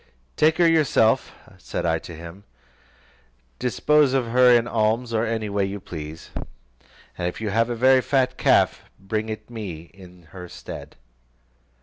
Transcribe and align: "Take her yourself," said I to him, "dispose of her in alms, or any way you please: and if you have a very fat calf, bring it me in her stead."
"Take 0.35 0.57
her 0.57 0.67
yourself," 0.67 1.31
said 1.59 1.85
I 1.85 1.99
to 1.99 2.15
him, 2.15 2.43
"dispose 3.59 4.13
of 4.13 4.29
her 4.31 4.49
in 4.49 4.67
alms, 4.67 5.13
or 5.13 5.27
any 5.27 5.47
way 5.47 5.63
you 5.63 5.79
please: 5.79 6.31
and 7.19 7.27
if 7.27 7.39
you 7.39 7.51
have 7.51 7.69
a 7.69 7.75
very 7.75 8.01
fat 8.01 8.35
calf, 8.35 8.81
bring 8.99 9.29
it 9.29 9.51
me 9.51 9.91
in 9.93 10.23
her 10.31 10.49
stead." 10.49 10.95